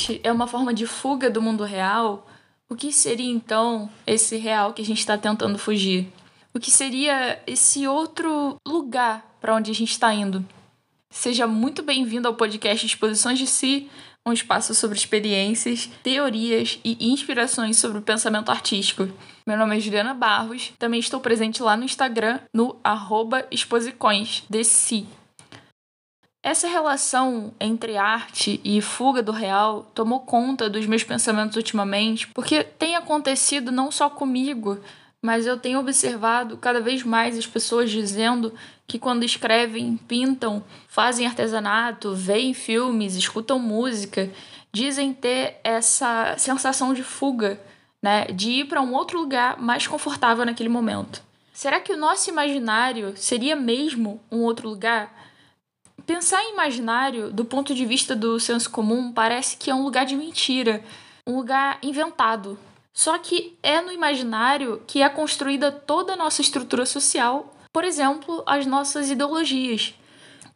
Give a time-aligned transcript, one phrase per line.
[0.00, 2.26] arte é uma forma de fuga do mundo real,
[2.68, 6.08] o que seria então esse real que a gente está tentando fugir?
[6.54, 10.44] O que seria esse outro lugar para onde a gente está indo?
[11.10, 13.90] Seja muito bem-vindo ao podcast Exposições de Si,
[14.26, 19.08] um espaço sobre experiências, teorias e inspirações sobre o pensamento artístico.
[19.46, 24.44] Meu nome é Juliana Barros, também estou presente lá no Instagram, no arroba exposicões.
[26.42, 32.64] Essa relação entre arte e fuga do real tomou conta dos meus pensamentos ultimamente, porque
[32.64, 34.78] tem acontecido não só comigo,
[35.20, 38.54] mas eu tenho observado cada vez mais as pessoas dizendo
[38.86, 44.30] que quando escrevem, pintam, fazem artesanato, veem filmes, escutam música,
[44.72, 47.60] dizem ter essa sensação de fuga,
[48.02, 51.22] né, de ir para um outro lugar mais confortável naquele momento.
[51.52, 55.20] Será que o nosso imaginário seria mesmo um outro lugar?
[56.12, 60.04] Pensar em imaginário, do ponto de vista do senso comum, parece que é um lugar
[60.04, 60.82] de mentira,
[61.24, 62.58] um lugar inventado.
[62.92, 68.42] Só que é no imaginário que é construída toda a nossa estrutura social, por exemplo,
[68.44, 69.94] as nossas ideologias.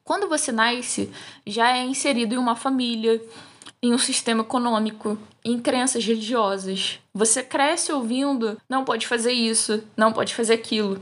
[0.02, 1.08] Quando você nasce,
[1.46, 3.22] já é inserido em uma família,
[3.80, 6.98] em um sistema econômico, em crenças religiosas.
[7.14, 11.00] Você cresce ouvindo: não pode fazer isso, não pode fazer aquilo.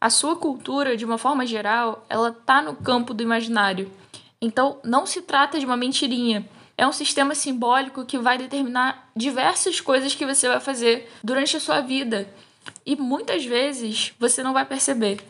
[0.00, 3.90] A sua cultura, de uma forma geral, ela tá no campo do imaginário.
[4.40, 6.48] Então, não se trata de uma mentirinha.
[6.76, 11.60] É um sistema simbólico que vai determinar diversas coisas que você vai fazer durante a
[11.60, 12.32] sua vida.
[12.86, 15.20] E muitas vezes você não vai perceber.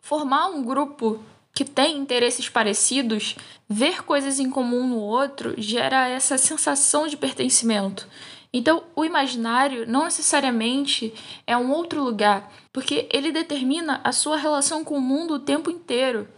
[0.00, 1.22] Formar um grupo
[1.54, 3.36] que tem interesses parecidos,
[3.68, 8.08] ver coisas em comum no outro, gera essa sensação de pertencimento.
[8.52, 11.14] Então, o imaginário não necessariamente
[11.46, 15.70] é um outro lugar, porque ele determina a sua relação com o mundo o tempo
[15.70, 16.28] inteiro.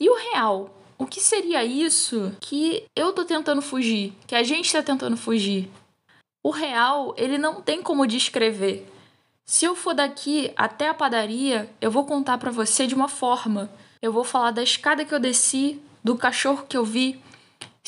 [0.00, 0.74] E o real?
[0.96, 5.70] O que seria isso que eu tô tentando fugir, que a gente está tentando fugir?
[6.42, 8.86] O real, ele não tem como descrever.
[9.44, 13.70] Se eu for daqui até a padaria, eu vou contar para você de uma forma.
[14.00, 17.20] Eu vou falar da escada que eu desci, do cachorro que eu vi,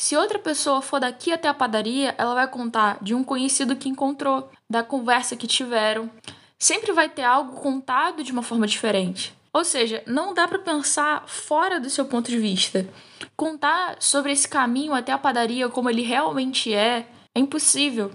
[0.01, 3.87] se outra pessoa for daqui até a padaria, ela vai contar de um conhecido que
[3.87, 6.09] encontrou, da conversa que tiveram.
[6.57, 9.31] Sempre vai ter algo contado de uma forma diferente.
[9.53, 12.89] Ou seja, não dá para pensar fora do seu ponto de vista.
[13.37, 18.11] Contar sobre esse caminho até a padaria como ele realmente é é impossível.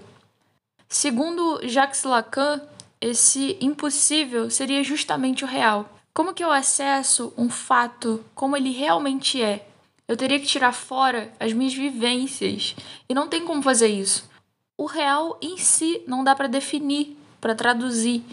[0.89, 2.59] Segundo Jacques Lacan,
[2.99, 5.89] esse impossível seria justamente o real.
[6.13, 9.66] Como que eu acesso um fato como ele realmente é?
[10.07, 12.75] Eu teria que tirar fora as minhas vivências.
[13.09, 14.29] E não tem como fazer isso.
[14.77, 18.23] O real em si não dá para definir, para traduzir.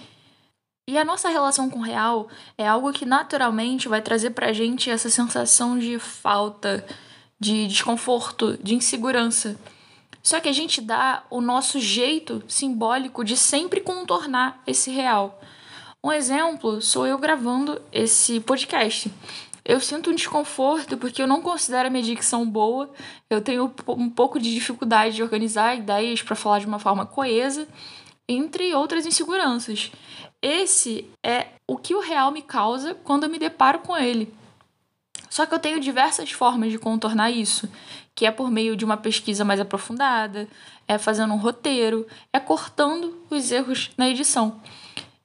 [0.87, 4.91] E a nossa relação com o real é algo que naturalmente vai trazer pra gente
[4.91, 6.87] essa sensação de falta,
[7.41, 9.59] de desconforto, de insegurança.
[10.23, 15.41] Só que a gente dá o nosso jeito simbólico de sempre contornar esse real.
[16.05, 19.11] Um exemplo sou eu gravando esse podcast.
[19.65, 22.93] Eu sinto um desconforto porque eu não considero a minha dicção boa,
[23.31, 27.67] eu tenho um pouco de dificuldade de organizar ideias para falar de uma forma coesa,
[28.29, 29.91] entre outras inseguranças.
[30.43, 34.33] Esse é o que o real me causa quando eu me deparo com ele.
[35.31, 37.69] Só que eu tenho diversas formas de contornar isso,
[38.15, 40.47] que é por meio de uma pesquisa mais aprofundada,
[40.87, 44.61] é fazendo um roteiro, é cortando os erros na edição.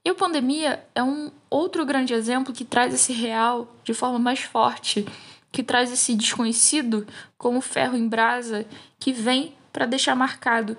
[0.05, 4.39] E a pandemia é um outro grande exemplo que traz esse real de forma mais
[4.39, 5.05] forte,
[5.51, 7.05] que traz esse desconhecido
[7.37, 8.65] como ferro em brasa
[8.99, 10.77] que vem para deixar marcado.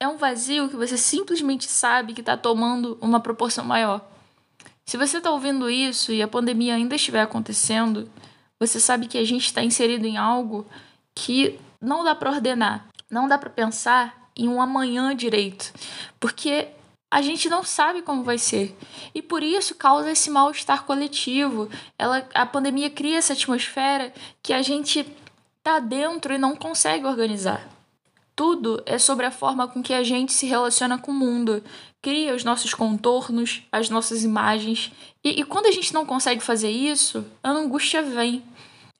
[0.00, 4.00] É um vazio que você simplesmente sabe que está tomando uma proporção maior.
[4.86, 8.10] Se você está ouvindo isso e a pandemia ainda estiver acontecendo,
[8.58, 10.66] você sabe que a gente está inserido em algo
[11.14, 15.72] que não dá para ordenar, não dá para pensar em um amanhã direito,
[16.18, 16.68] porque
[17.14, 18.76] a gente não sabe como vai ser.
[19.14, 21.70] E por isso causa esse mal-estar coletivo.
[21.96, 24.12] Ela, a pandemia cria essa atmosfera
[24.42, 25.06] que a gente
[25.62, 27.70] tá dentro e não consegue organizar.
[28.34, 31.62] Tudo é sobre a forma com que a gente se relaciona com o mundo,
[32.02, 34.90] cria os nossos contornos, as nossas imagens.
[35.22, 38.42] E, e quando a gente não consegue fazer isso, a angústia vem.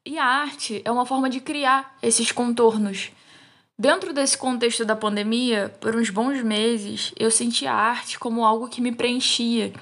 [0.06, 3.10] E a arte é uma forma de criar esses contornos.
[3.76, 8.68] Dentro desse contexto da pandemia, por uns bons meses, eu senti a arte como algo
[8.68, 9.72] que me preenchia.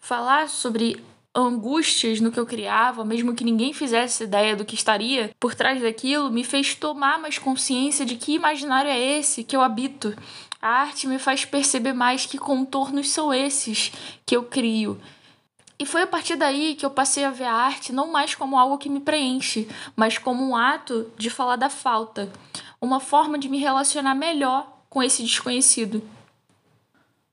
[0.00, 1.00] Falar sobre
[1.32, 5.80] angústias no que eu criava, mesmo que ninguém fizesse ideia do que estaria por trás
[5.80, 10.12] daquilo, me fez tomar mais consciência de que imaginário é esse que eu habito.
[10.60, 13.92] A arte me faz perceber mais que contornos são esses
[14.26, 15.00] que eu crio.
[15.78, 18.58] E foi a partir daí que eu passei a ver a arte não mais como
[18.58, 22.28] algo que me preenche, mas como um ato de falar da falta
[22.80, 26.02] uma forma de me relacionar melhor com esse desconhecido.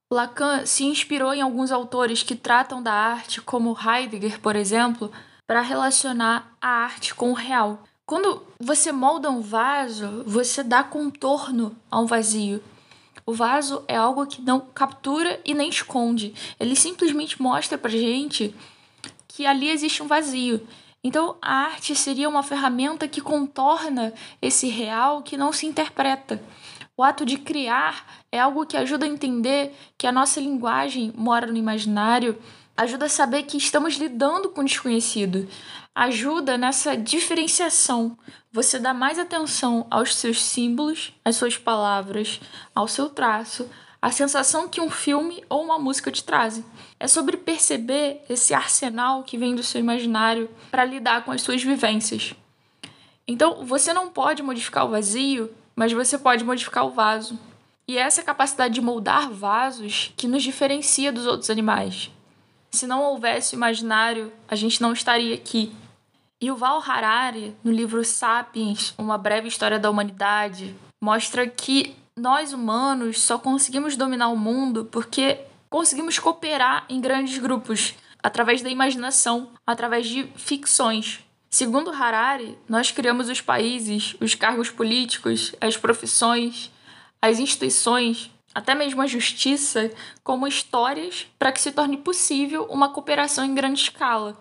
[0.09, 5.11] Lacan se inspirou em alguns autores que tratam da arte, como Heidegger, por exemplo,
[5.45, 7.83] para relacionar a arte com o real.
[8.05, 12.63] Quando você molda um vaso, você dá contorno a um vazio.
[13.25, 16.33] O vaso é algo que não captura e nem esconde.
[16.57, 18.55] Ele simplesmente mostra pra gente
[19.27, 20.65] que ali existe um vazio.
[21.03, 26.41] Então, a arte seria uma ferramenta que contorna esse real que não se interpreta.
[26.97, 31.45] O ato de criar é algo que ajuda a entender que a nossa linguagem mora
[31.45, 32.37] no imaginário,
[32.75, 35.47] ajuda a saber que estamos lidando com o desconhecido,
[35.93, 38.17] ajuda nessa diferenciação.
[38.51, 42.39] Você dá mais atenção aos seus símbolos, às suas palavras,
[42.73, 43.69] ao seu traço,
[44.07, 46.63] a sensação que um filme ou uma música te trazem.
[46.99, 51.63] É sobre perceber esse arsenal que vem do seu imaginário para lidar com as suas
[51.63, 52.33] vivências.
[53.27, 57.37] Então, você não pode modificar o vazio mas você pode modificar o vaso.
[57.87, 62.11] E essa é a capacidade de moldar vasos que nos diferencia dos outros animais.
[62.71, 65.71] Se não houvesse o imaginário, a gente não estaria aqui.
[66.41, 72.51] E o Val Harari, no livro Sapiens, Uma Breve História da Humanidade, mostra que nós
[72.51, 79.51] humanos só conseguimos dominar o mundo porque conseguimos cooperar em grandes grupos, através da imaginação,
[79.65, 81.19] através de ficções.
[81.49, 86.71] Segundo Harari, nós criamos os países, os cargos políticos, as profissões,
[87.21, 89.91] as instituições, até mesmo a justiça,
[90.23, 94.37] como histórias para que se torne possível uma cooperação em grande escala.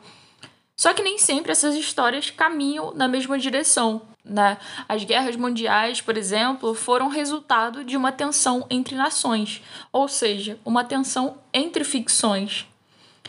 [0.75, 4.03] Só que nem sempre essas histórias caminham na mesma direção.
[4.29, 4.59] Né?
[4.89, 9.63] As guerras mundiais, por exemplo, foram resultado de uma tensão entre nações,
[9.93, 12.67] ou seja, uma tensão entre ficções.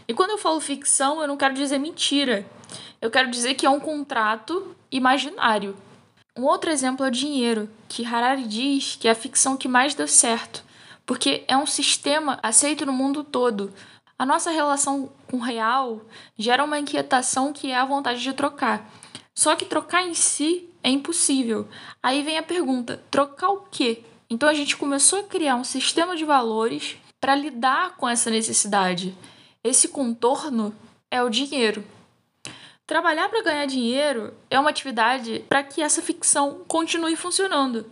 [0.07, 2.45] E quando eu falo ficção, eu não quero dizer mentira.
[2.99, 5.77] Eu quero dizer que é um contrato imaginário.
[6.35, 9.93] Um outro exemplo é o dinheiro, que Harari diz que é a ficção que mais
[9.93, 10.63] deu certo,
[11.05, 13.73] porque é um sistema aceito no mundo todo.
[14.17, 16.01] A nossa relação com o real
[16.37, 18.89] gera uma inquietação que é a vontade de trocar.
[19.37, 21.67] Só que trocar em si é impossível.
[22.01, 24.01] Aí vem a pergunta: trocar o quê?
[24.27, 29.15] Então a gente começou a criar um sistema de valores para lidar com essa necessidade.
[29.63, 30.73] Esse contorno
[31.11, 31.83] é o dinheiro.
[32.87, 37.85] Trabalhar para ganhar dinheiro é uma atividade para que essa ficção continue funcionando.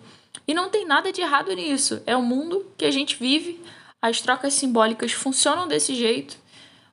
[0.48, 2.02] E não tem nada de errado nisso.
[2.08, 3.64] É o mundo que a gente vive,
[4.02, 6.38] as trocas simbólicas funcionam desse jeito.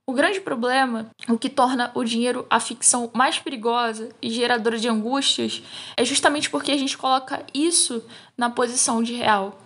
[0.04, 4.88] O grande problema, o que torna o dinheiro a ficção mais perigosa e geradora de
[4.88, 5.62] angústias,
[5.96, 8.04] é justamente porque a gente coloca isso
[8.36, 9.56] na posição de real.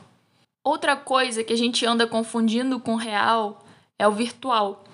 [0.63, 3.65] Outra coisa que a gente anda confundindo com real
[3.99, 4.85] é o virtual.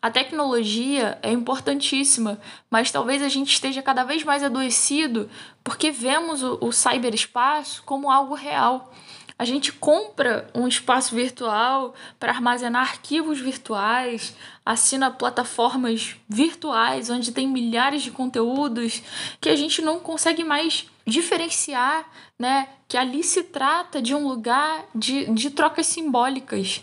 [0.00, 2.40] A tecnologia é importantíssima,
[2.70, 5.28] mas talvez a gente esteja cada vez mais adoecido
[5.64, 8.92] porque vemos o, o cyberespaço como algo real.
[9.38, 17.48] A gente compra um espaço virtual para armazenar arquivos virtuais, assina plataformas virtuais onde tem
[17.48, 19.02] milhares de conteúdos
[19.40, 22.08] que a gente não consegue mais diferenciar,
[22.38, 22.68] né?
[22.86, 26.82] Que ali se trata de um lugar de, de trocas simbólicas.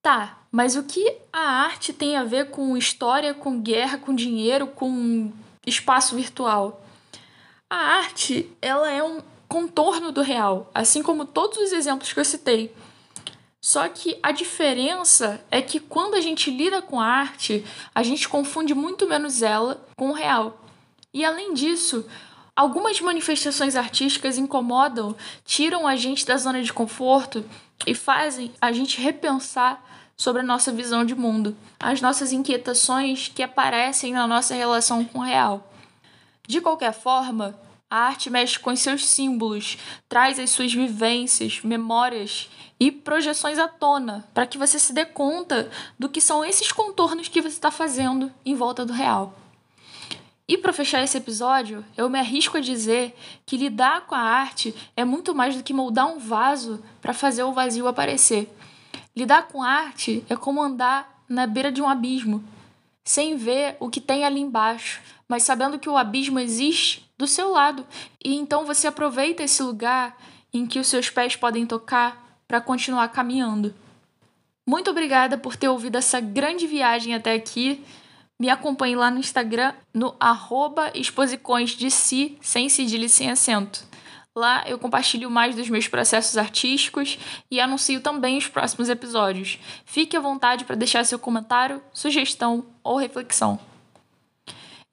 [0.00, 4.68] Tá, mas o que a arte tem a ver com história, com guerra, com dinheiro,
[4.68, 5.32] com
[5.66, 6.82] espaço virtual?
[7.68, 9.20] A arte, ela é um
[9.56, 12.74] contorno do real, assim como todos os exemplos que eu citei.
[13.58, 18.28] Só que a diferença é que quando a gente lida com a arte, a gente
[18.28, 20.62] confunde muito menos ela com o real.
[21.12, 22.04] E além disso,
[22.54, 27.42] algumas manifestações artísticas incomodam, tiram a gente da zona de conforto
[27.86, 29.82] e fazem a gente repensar
[30.18, 35.20] sobre a nossa visão de mundo, as nossas inquietações que aparecem na nossa relação com
[35.20, 35.72] o real.
[36.46, 39.78] De qualquer forma, a arte mexe com seus símbolos,
[40.08, 42.50] traz as suas vivências, memórias
[42.80, 47.28] e projeções à tona, para que você se dê conta do que são esses contornos
[47.28, 49.38] que você está fazendo em volta do real.
[50.48, 54.74] E para fechar esse episódio, eu me arrisco a dizer que lidar com a arte
[54.96, 58.52] é muito mais do que moldar um vaso para fazer o vazio aparecer.
[59.14, 62.44] Lidar com arte é como andar na beira de um abismo,
[63.04, 67.50] sem ver o que tem ali embaixo, mas sabendo que o abismo existe do seu
[67.50, 67.86] lado.
[68.24, 70.16] E então você aproveita esse lugar
[70.52, 73.74] em que os seus pés podem tocar para continuar caminhando.
[74.68, 77.84] Muito obrigada por ter ouvido essa grande viagem até aqui.
[78.38, 83.84] Me acompanhe lá no Instagram, no arroba exposicões de si, sem cedilha e sem acento.
[84.34, 87.18] Lá eu compartilho mais dos meus processos artísticos
[87.50, 89.58] e anuncio também os próximos episódios.
[89.86, 93.58] Fique à vontade para deixar seu comentário, sugestão ou reflexão.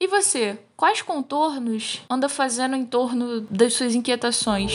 [0.03, 4.73] E você, quais contornos anda fazendo em torno das suas inquietações?